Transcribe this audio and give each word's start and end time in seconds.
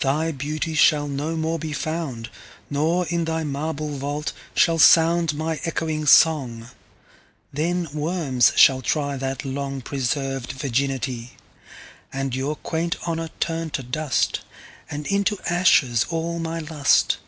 Thy 0.00 0.32
Beauty 0.32 0.74
shall 0.74 1.06
no 1.06 1.36
more 1.36 1.56
be 1.56 1.72
found; 1.72 2.30
Nor, 2.68 3.06
in 3.06 3.26
thy 3.26 3.44
marble 3.44 3.96
Vault, 3.96 4.32
shall 4.56 4.80
soundMy 4.80 5.62
ecchoing 5.62 6.08
Song: 6.08 6.70
then 7.52 7.86
Worms 7.94 8.52
shall 8.56 8.82
tryThat 8.82 9.44
long 9.44 9.80
preserv'd 9.80 10.50
Virginity:And 10.50 12.34
your 12.34 12.56
quaint 12.56 12.96
Honour 13.06 13.30
turn 13.38 13.70
to 13.70 13.84
dust; 13.84 14.40
And 14.90 15.06
into 15.06 15.38
ashes 15.46 16.06
all 16.10 16.40
my 16.40 16.58
Lust. 16.58 17.18